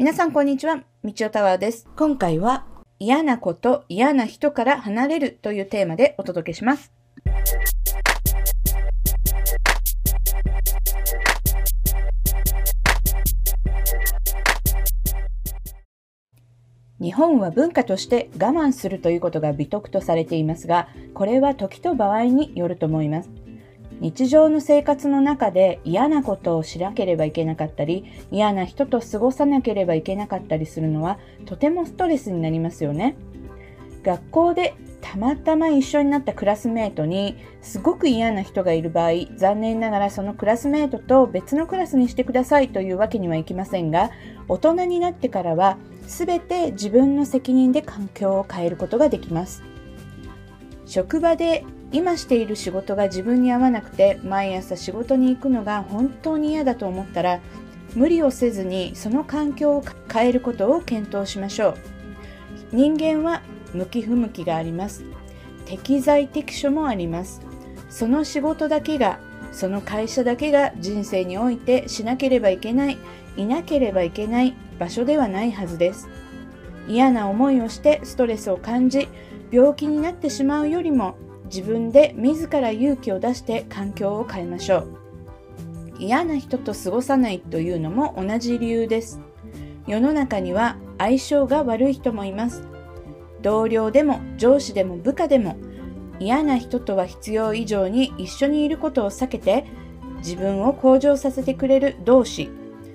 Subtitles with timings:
[0.00, 1.86] 皆さんこんにちは、みちおタワーです。
[1.94, 2.64] 今回は
[2.98, 6.90] 嫌なこと、嫌な人から離れるというテーマでお届けします。
[16.98, 23.28] 日本は文化として我慢するということが美徳とされていますが、これは時と場合によると思います。
[24.00, 33.16] 日常の生活の中で嫌なことをしなければいけなかったり嫌な人と過ごさなければいけなかったりするのはとてもストレスになりますよね。
[34.02, 44.10] 学校でたまたま一緒になったクラスメートにすごく嫌な人がいる場合残念ながらそのクラスメートと別のクラスにしてくださいというわけにはいきませんが
[44.48, 49.62] 大人になってからは全て自分の責任で環境を変えることができます。
[50.86, 57.40] 職場で今している仕事が自分に合わなくて毎朝仕事に行くのが本当に嫌だと思ったら
[57.94, 61.74] 無理をせずにその環境を変えることを検討しましょう。
[62.72, 63.42] 人間は
[63.74, 65.04] 向き不向きがあります。
[65.64, 67.40] 適材適所もあります。
[67.88, 69.18] その仕事だけが
[69.50, 72.98] その会社だけが人生においてしなければいけない
[73.36, 76.08] いなければいけない場所ではないはずです。
[76.86, 79.08] 嫌な思いをしてストレスを感じ
[79.50, 81.16] 病気になってしまうよりも
[81.52, 85.00] 自分で自ら勇気を出して環境を変えましょう。
[85.98, 89.20] 嫌な人と過ごさないというのも同じ理由です。
[89.86, 92.62] 世の中には相性が悪い人もいます。
[93.42, 95.56] 同僚でも上司でも部下でも
[96.20, 99.64] 嫌な人とは必要以上に一緒にいることを避けて
[100.18, 102.50] 自分を向上させてくれる同志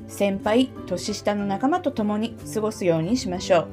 [0.08, 3.68] 先輩年下の仲間と共に過ごすようにしましょう。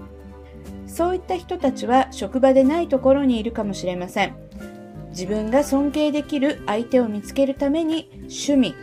[0.87, 4.42] そういった人たちは職場でないところにいるかもしれません。
[5.13, 8.75] 自分が尊敬できる相手を見つけるために趣味、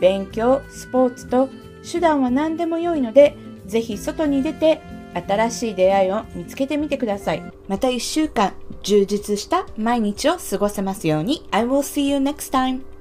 [0.00, 1.48] 勉強、スポーツと
[1.90, 3.36] 手段は何でも良いので、
[3.66, 4.80] ぜひ外に出て
[5.14, 7.42] 新しい出会いを見つけてみてください。
[7.66, 11.46] また1週間充実した毎日を過ごせますように。
[11.50, 12.97] I will see you next time.